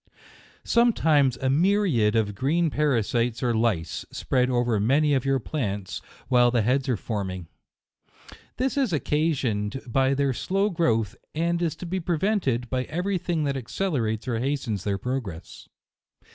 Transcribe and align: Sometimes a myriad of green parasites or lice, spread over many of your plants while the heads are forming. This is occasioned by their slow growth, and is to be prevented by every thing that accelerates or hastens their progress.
Sometimes 0.63 1.37
a 1.37 1.47
myriad 1.51 2.15
of 2.15 2.33
green 2.33 2.71
parasites 2.71 3.43
or 3.43 3.53
lice, 3.53 4.03
spread 4.09 4.49
over 4.49 4.79
many 4.79 5.13
of 5.13 5.25
your 5.25 5.37
plants 5.37 6.01
while 6.27 6.49
the 6.49 6.63
heads 6.63 6.89
are 6.89 6.97
forming. 6.97 7.45
This 8.57 8.77
is 8.77 8.91
occasioned 8.91 9.79
by 9.85 10.15
their 10.15 10.33
slow 10.33 10.71
growth, 10.71 11.15
and 11.35 11.61
is 11.61 11.75
to 11.75 11.85
be 11.85 11.99
prevented 11.99 12.67
by 12.67 12.85
every 12.85 13.19
thing 13.19 13.43
that 13.43 13.55
accelerates 13.55 14.27
or 14.27 14.39
hastens 14.39 14.85
their 14.85 14.97
progress. 14.97 15.69